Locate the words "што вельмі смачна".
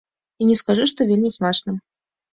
0.91-1.77